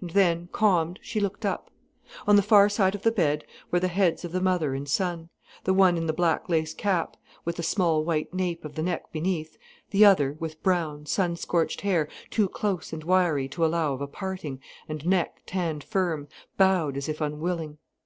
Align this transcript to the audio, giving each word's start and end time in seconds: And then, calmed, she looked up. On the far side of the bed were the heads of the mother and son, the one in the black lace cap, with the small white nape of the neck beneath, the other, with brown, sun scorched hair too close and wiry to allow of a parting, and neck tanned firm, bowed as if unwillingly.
And 0.00 0.08
then, 0.08 0.48
calmed, 0.52 0.98
she 1.02 1.20
looked 1.20 1.44
up. 1.44 1.70
On 2.26 2.36
the 2.36 2.40
far 2.42 2.70
side 2.70 2.94
of 2.94 3.02
the 3.02 3.12
bed 3.12 3.44
were 3.70 3.78
the 3.78 3.88
heads 3.88 4.24
of 4.24 4.32
the 4.32 4.40
mother 4.40 4.74
and 4.74 4.88
son, 4.88 5.28
the 5.64 5.74
one 5.74 5.98
in 5.98 6.06
the 6.06 6.14
black 6.14 6.48
lace 6.48 6.72
cap, 6.72 7.14
with 7.44 7.56
the 7.56 7.62
small 7.62 8.02
white 8.02 8.32
nape 8.32 8.64
of 8.64 8.74
the 8.74 8.82
neck 8.82 9.12
beneath, 9.12 9.58
the 9.90 10.02
other, 10.02 10.32
with 10.40 10.62
brown, 10.62 11.04
sun 11.04 11.36
scorched 11.36 11.82
hair 11.82 12.08
too 12.30 12.48
close 12.48 12.90
and 12.94 13.04
wiry 13.04 13.48
to 13.48 13.66
allow 13.66 13.92
of 13.92 14.00
a 14.00 14.06
parting, 14.06 14.60
and 14.88 15.04
neck 15.06 15.42
tanned 15.44 15.84
firm, 15.84 16.26
bowed 16.56 16.96
as 16.96 17.06
if 17.06 17.20
unwillingly. 17.20 17.76